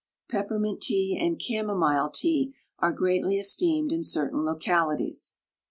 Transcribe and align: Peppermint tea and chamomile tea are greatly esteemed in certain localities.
Peppermint 0.31 0.81
tea 0.81 1.15
and 1.21 1.39
chamomile 1.39 2.09
tea 2.09 2.55
are 2.79 2.91
greatly 2.91 3.37
esteemed 3.37 3.91
in 3.91 4.03
certain 4.03 4.43
localities. 4.43 5.35